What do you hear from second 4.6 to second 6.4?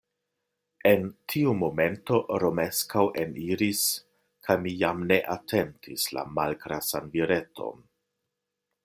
mi jam ne atentis la